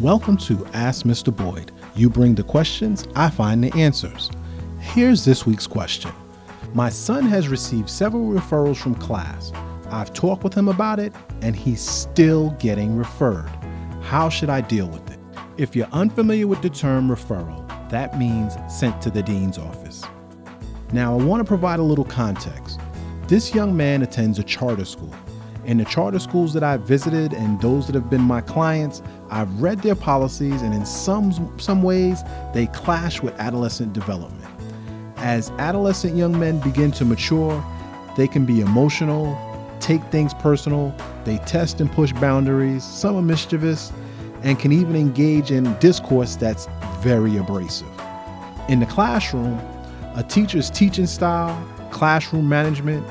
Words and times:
Welcome 0.00 0.38
to 0.38 0.64
Ask 0.72 1.04
Mr. 1.04 1.30
Boyd. 1.30 1.72
You 1.94 2.08
bring 2.08 2.34
the 2.34 2.42
questions, 2.42 3.06
I 3.14 3.28
find 3.28 3.62
the 3.62 3.70
answers. 3.78 4.30
Here's 4.78 5.26
this 5.26 5.44
week's 5.44 5.66
question 5.66 6.10
My 6.72 6.88
son 6.88 7.26
has 7.26 7.48
received 7.48 7.90
several 7.90 8.30
referrals 8.30 8.78
from 8.78 8.94
class. 8.94 9.52
I've 9.90 10.14
talked 10.14 10.42
with 10.42 10.54
him 10.54 10.68
about 10.68 11.00
it, 11.00 11.12
and 11.42 11.54
he's 11.54 11.82
still 11.82 12.52
getting 12.52 12.96
referred. 12.96 13.50
How 14.00 14.30
should 14.30 14.48
I 14.48 14.62
deal 14.62 14.88
with 14.88 15.10
it? 15.10 15.18
If 15.58 15.76
you're 15.76 15.86
unfamiliar 15.92 16.46
with 16.46 16.62
the 16.62 16.70
term 16.70 17.10
referral, 17.10 17.68
that 17.90 18.18
means 18.18 18.54
sent 18.68 19.02
to 19.02 19.10
the 19.10 19.22
dean's 19.22 19.58
office. 19.58 20.02
Now, 20.94 21.12
I 21.12 21.22
want 21.22 21.42
to 21.42 21.44
provide 21.44 21.78
a 21.78 21.82
little 21.82 22.06
context. 22.06 22.80
This 23.28 23.54
young 23.54 23.76
man 23.76 24.00
attends 24.00 24.38
a 24.38 24.44
charter 24.44 24.86
school. 24.86 25.14
In 25.70 25.78
the 25.78 25.84
charter 25.84 26.18
schools 26.18 26.52
that 26.54 26.64
I've 26.64 26.80
visited 26.80 27.32
and 27.32 27.60
those 27.60 27.86
that 27.86 27.94
have 27.94 28.10
been 28.10 28.22
my 28.22 28.40
clients, 28.40 29.02
I've 29.30 29.62
read 29.62 29.78
their 29.82 29.94
policies 29.94 30.62
and 30.62 30.74
in 30.74 30.84
some 30.84 31.30
some 31.60 31.84
ways 31.84 32.24
they 32.52 32.66
clash 32.66 33.22
with 33.22 33.38
adolescent 33.38 33.92
development. 33.92 34.50
As 35.18 35.50
adolescent 35.60 36.16
young 36.16 36.36
men 36.36 36.58
begin 36.58 36.90
to 36.90 37.04
mature, 37.04 37.64
they 38.16 38.26
can 38.26 38.44
be 38.44 38.60
emotional, 38.60 39.38
take 39.78 40.02
things 40.06 40.34
personal, 40.34 40.92
they 41.24 41.36
test 41.46 41.80
and 41.80 41.88
push 41.92 42.12
boundaries, 42.14 42.82
some 42.82 43.14
are 43.14 43.22
mischievous, 43.22 43.92
and 44.42 44.58
can 44.58 44.72
even 44.72 44.96
engage 44.96 45.52
in 45.52 45.72
discourse 45.78 46.34
that's 46.34 46.66
very 46.98 47.36
abrasive. 47.36 47.86
In 48.68 48.80
the 48.80 48.86
classroom, 48.86 49.56
a 50.16 50.24
teacher's 50.24 50.68
teaching 50.68 51.06
style, 51.06 51.56
classroom 51.92 52.48
management, 52.48 53.06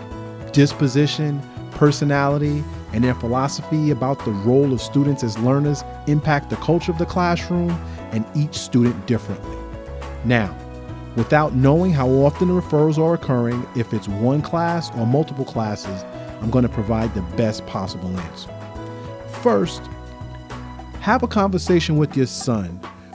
disposition, 0.51 1.41
personality, 1.79 2.61
and 2.91 3.05
their 3.05 3.15
philosophy 3.15 3.89
about 3.89 4.23
the 4.25 4.31
role 4.31 4.73
of 4.73 4.81
students 4.81 5.23
as 5.23 5.39
learners 5.39 5.81
impact 6.07 6.49
the 6.49 6.57
culture 6.57 6.91
of 6.91 6.97
the 6.97 7.05
classroom 7.05 7.69
and 8.11 8.25
each 8.35 8.53
student 8.53 9.07
differently. 9.07 9.57
Now, 10.25 10.53
without 11.15 11.55
knowing 11.55 11.93
how 11.93 12.09
often 12.09 12.49
the 12.49 12.61
referrals 12.61 12.97
are 12.97 13.13
occurring, 13.13 13.65
if 13.77 13.93
it's 13.93 14.09
one 14.09 14.41
class 14.41 14.91
or 14.97 15.07
multiple 15.07 15.45
classes, 15.45 16.03
I'm 16.41 16.49
going 16.49 16.63
to 16.63 16.69
provide 16.69 17.15
the 17.15 17.21
best 17.37 17.65
possible 17.65 18.09
answer. 18.19 18.49
First, 19.41 19.81
have 20.99 21.23
a 21.23 21.27
conversation 21.27 21.95
with 21.95 22.17
your 22.17 22.25
son 22.25 22.71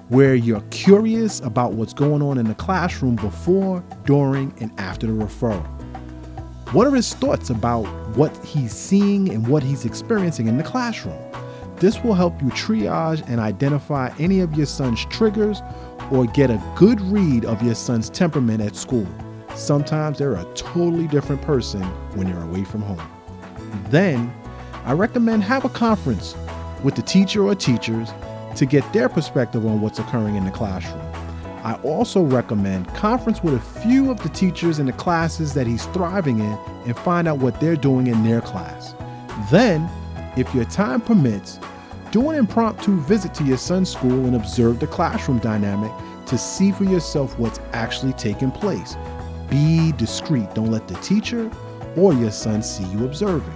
where 0.09 0.35
you're 0.35 0.63
curious 0.71 1.41
about 1.41 1.75
what's 1.75 1.93
going 1.93 2.23
on 2.23 2.39
in 2.39 2.47
the 2.47 2.55
classroom 2.55 3.17
before, 3.17 3.85
during, 4.07 4.55
and 4.63 4.73
after 4.81 5.07
the 5.07 5.13
referral. 5.13 5.74
What 6.75 6.89
are 6.89 6.95
his 6.97 7.15
thoughts 7.15 7.51
about 7.51 7.85
what 8.17 8.37
he's 8.45 8.73
seeing 8.73 9.29
and 9.29 9.47
what 9.47 9.63
he's 9.63 9.85
experiencing 9.85 10.49
in 10.49 10.57
the 10.59 10.65
classroom? 10.65 11.17
This 11.77 12.03
will 12.03 12.15
help 12.15 12.43
you 12.43 12.49
triage 12.49 13.23
and 13.29 13.39
identify 13.39 14.13
any 14.19 14.41
of 14.41 14.57
your 14.57 14.67
son's 14.67 15.05
triggers 15.05 15.63
or 16.11 16.27
get 16.27 16.51
a 16.51 16.61
good 16.75 17.01
read 17.01 17.45
of 17.45 17.63
your 17.63 17.77
son's 17.77 18.11
temperament 18.11 18.61
at 18.61 18.75
school. 18.75 19.07
Sometimes 19.55 20.19
they're 20.19 20.35
a 20.35 20.53
totally 20.55 21.07
different 21.07 21.43
person 21.43 21.81
when 22.17 22.27
you're 22.27 22.43
away 22.43 22.65
from 22.65 22.83
home. 22.83 23.09
Then, 23.91 24.35
I 24.85 24.95
recommend 24.95 25.45
have 25.45 25.65
a 25.65 25.69
conference 25.69 26.35
with 26.83 26.97
the 26.97 27.03
teacher 27.03 27.45
or 27.45 27.55
teachers 27.55 28.09
to 28.57 28.67
get 28.67 28.93
their 28.93 29.09
perspective 29.09 29.65
on 29.65 29.81
what's 29.81 30.01
occurring 30.01 30.35
in 30.35 30.45
the 30.45 30.51
classroom. 30.51 31.24
I 31.65 31.75
also 31.83 32.23
recommend 32.23 32.89
conference 32.89 33.43
with 33.43 33.55
a 33.55 33.81
few 33.81 34.11
of 34.11 34.23
the 34.23 34.29
teachers 34.29 34.79
in 34.79 34.87
the 34.87 34.93
classes 34.93 35.55
that 35.55 35.67
he's 35.67 35.87
thriving 35.87 36.39
in 36.39 36.59
and 36.85 36.97
find 36.99 37.27
out 37.27 37.39
what 37.39 37.59
they're 37.59 37.75
doing 37.75 38.07
in 38.07 38.23
their 38.23 38.43
class. 38.43 38.95
Then, 39.51 39.89
if 40.37 40.55
your 40.55 40.67
time 40.67 41.01
permits, 41.01 41.59
do 42.11 42.29
an 42.29 42.37
impromptu 42.37 43.01
visit 43.01 43.33
to 43.35 43.45
your 43.45 43.57
son's 43.57 43.91
school 43.91 44.27
and 44.27 44.37
observe 44.37 44.79
the 44.79 44.87
classroom 44.87 45.39
dynamic 45.39 45.91
to 46.27 46.37
see 46.37 46.71
for 46.71 46.85
yourself 46.85 47.39
what's 47.39 47.61
actually 47.73 48.13
taking 48.13 48.51
place. 48.51 48.95
Be 49.49 49.93
discreet. 49.93 50.55
Don't 50.55 50.71
let 50.71 50.87
the 50.87 50.95
teacher 50.97 51.51
or 51.97 52.13
your 52.13 52.31
son 52.31 52.63
see 52.63 52.85
you 52.85 53.05
observing 53.05 53.55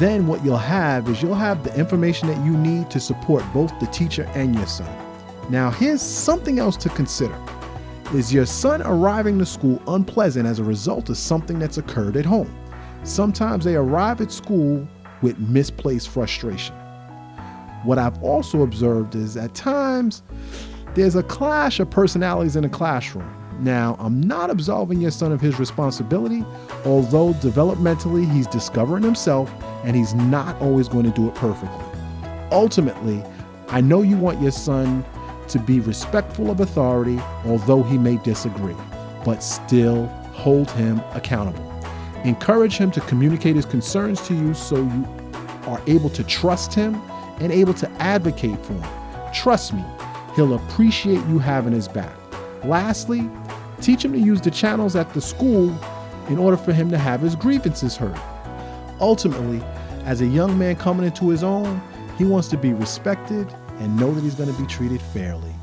then 0.00 0.26
what 0.26 0.42
you'll 0.42 0.56
have 0.56 1.10
is 1.10 1.22
you'll 1.22 1.34
have 1.34 1.62
the 1.62 1.78
information 1.78 2.26
that 2.28 2.42
you 2.42 2.56
need 2.56 2.90
to 2.90 2.98
support 2.98 3.44
both 3.52 3.78
the 3.80 3.86
teacher 3.88 4.26
and 4.34 4.54
your 4.54 4.66
son. 4.66 5.09
Now, 5.50 5.72
here's 5.72 6.00
something 6.00 6.60
else 6.60 6.76
to 6.76 6.88
consider. 6.90 7.36
Is 8.14 8.32
your 8.32 8.46
son 8.46 8.82
arriving 8.82 9.36
to 9.40 9.46
school 9.46 9.82
unpleasant 9.88 10.46
as 10.46 10.60
a 10.60 10.64
result 10.64 11.10
of 11.10 11.16
something 11.16 11.58
that's 11.58 11.76
occurred 11.76 12.16
at 12.16 12.24
home? 12.24 12.54
Sometimes 13.02 13.64
they 13.64 13.74
arrive 13.74 14.20
at 14.20 14.30
school 14.30 14.86
with 15.22 15.40
misplaced 15.40 16.08
frustration. 16.08 16.76
What 17.82 17.98
I've 17.98 18.22
also 18.22 18.62
observed 18.62 19.16
is 19.16 19.36
at 19.36 19.52
times 19.54 20.22
there's 20.94 21.16
a 21.16 21.22
clash 21.24 21.80
of 21.80 21.90
personalities 21.90 22.54
in 22.54 22.64
a 22.64 22.68
classroom. 22.68 23.28
Now, 23.58 23.96
I'm 23.98 24.20
not 24.20 24.50
absolving 24.50 25.00
your 25.00 25.10
son 25.10 25.32
of 25.32 25.40
his 25.40 25.58
responsibility, 25.58 26.44
although 26.84 27.32
developmentally 27.34 28.30
he's 28.30 28.46
discovering 28.46 29.02
himself 29.02 29.52
and 29.84 29.96
he's 29.96 30.14
not 30.14 30.60
always 30.62 30.86
going 30.88 31.06
to 31.06 31.10
do 31.10 31.26
it 31.26 31.34
perfectly. 31.34 31.84
Ultimately, 32.52 33.24
I 33.68 33.80
know 33.80 34.02
you 34.02 34.16
want 34.16 34.40
your 34.40 34.52
son 34.52 35.04
to 35.50 35.58
be 35.58 35.80
respectful 35.80 36.50
of 36.50 36.60
authority, 36.60 37.18
although 37.44 37.82
he 37.82 37.98
may 37.98 38.16
disagree, 38.18 38.76
but 39.24 39.42
still 39.42 40.06
hold 40.32 40.70
him 40.72 41.00
accountable. 41.12 41.66
Encourage 42.24 42.76
him 42.76 42.90
to 42.90 43.00
communicate 43.02 43.56
his 43.56 43.64
concerns 43.64 44.20
to 44.26 44.34
you 44.34 44.54
so 44.54 44.76
you 44.76 45.08
are 45.66 45.80
able 45.86 46.10
to 46.10 46.24
trust 46.24 46.74
him 46.74 46.94
and 47.40 47.52
able 47.52 47.74
to 47.74 47.90
advocate 48.02 48.58
for 48.64 48.74
him. 48.74 49.32
Trust 49.32 49.72
me, 49.72 49.84
he'll 50.36 50.54
appreciate 50.54 51.24
you 51.26 51.38
having 51.38 51.72
his 51.72 51.88
back. 51.88 52.14
Lastly, 52.64 53.28
Teach 53.80 54.04
him 54.04 54.12
to 54.12 54.18
use 54.18 54.42
the 54.42 54.50
channels 54.50 54.94
at 54.94 55.12
the 55.14 55.20
school 55.20 55.74
in 56.28 56.38
order 56.38 56.56
for 56.56 56.72
him 56.72 56.90
to 56.90 56.98
have 56.98 57.22
his 57.22 57.34
grievances 57.34 57.96
heard. 57.96 58.18
Ultimately, 59.00 59.62
as 60.04 60.20
a 60.20 60.26
young 60.26 60.58
man 60.58 60.76
coming 60.76 61.06
into 61.06 61.30
his 61.30 61.42
own, 61.42 61.80
he 62.18 62.24
wants 62.24 62.48
to 62.48 62.58
be 62.58 62.74
respected 62.74 63.48
and 63.80 63.96
know 63.98 64.12
that 64.12 64.22
he's 64.22 64.34
going 64.34 64.52
to 64.54 64.60
be 64.60 64.66
treated 64.66 65.02
fairly. 65.02 65.54